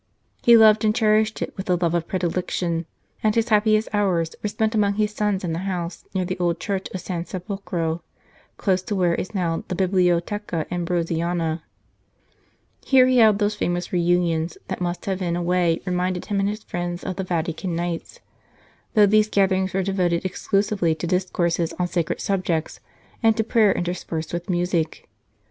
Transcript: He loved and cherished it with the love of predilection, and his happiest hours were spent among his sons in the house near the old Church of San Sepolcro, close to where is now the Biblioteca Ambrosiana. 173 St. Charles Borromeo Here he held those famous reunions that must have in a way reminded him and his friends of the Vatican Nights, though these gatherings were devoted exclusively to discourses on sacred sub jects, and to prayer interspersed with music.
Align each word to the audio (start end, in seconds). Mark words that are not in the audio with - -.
He 0.41 0.57
loved 0.57 0.83
and 0.83 0.95
cherished 0.95 1.43
it 1.43 1.53
with 1.55 1.67
the 1.67 1.77
love 1.77 1.93
of 1.93 2.07
predilection, 2.07 2.87
and 3.21 3.35
his 3.35 3.49
happiest 3.49 3.87
hours 3.93 4.33
were 4.41 4.49
spent 4.49 4.73
among 4.73 4.95
his 4.95 5.13
sons 5.13 5.43
in 5.43 5.53
the 5.53 5.59
house 5.59 6.05
near 6.15 6.25
the 6.25 6.39
old 6.39 6.59
Church 6.59 6.89
of 6.89 7.01
San 7.01 7.23
Sepolcro, 7.25 8.01
close 8.57 8.81
to 8.81 8.95
where 8.95 9.13
is 9.13 9.35
now 9.35 9.63
the 9.67 9.75
Biblioteca 9.75 10.65
Ambrosiana. 10.71 11.61
173 12.89 12.89
St. 12.89 12.89
Charles 12.89 12.89
Borromeo 12.89 12.89
Here 12.89 13.07
he 13.07 13.17
held 13.17 13.37
those 13.37 13.53
famous 13.53 13.93
reunions 13.93 14.57
that 14.69 14.81
must 14.81 15.05
have 15.05 15.21
in 15.21 15.35
a 15.35 15.43
way 15.43 15.79
reminded 15.85 16.25
him 16.25 16.39
and 16.39 16.49
his 16.49 16.63
friends 16.63 17.03
of 17.03 17.17
the 17.17 17.23
Vatican 17.23 17.75
Nights, 17.75 18.21
though 18.95 19.05
these 19.05 19.29
gatherings 19.29 19.75
were 19.75 19.83
devoted 19.83 20.25
exclusively 20.25 20.95
to 20.95 21.05
discourses 21.05 21.73
on 21.73 21.85
sacred 21.87 22.19
sub 22.19 22.43
jects, 22.43 22.79
and 23.21 23.37
to 23.37 23.43
prayer 23.43 23.71
interspersed 23.71 24.33
with 24.33 24.49
music. 24.49 25.07